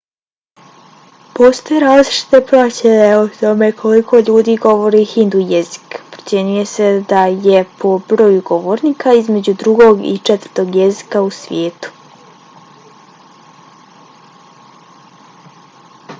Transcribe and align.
postoje 1.39 1.79
različite 1.81 2.37
procjene 2.51 3.09
o 3.17 3.25
tome 3.41 3.67
koliko 3.81 4.21
ljudi 4.29 4.55
govori 4.63 5.01
hindu 5.11 5.41
jezik. 5.51 5.97
procjenjuje 6.15 6.63
se 6.71 6.87
da 7.11 7.21
je 7.49 7.59
po 7.83 7.91
broju 8.13 8.39
govornika 8.49 9.13
između 9.19 9.55
drugog 9.65 10.01
i 10.13 10.13
četvrtog 10.31 10.75
jezika 10.81 11.21
u 11.27 11.29
svijetu 11.41 11.93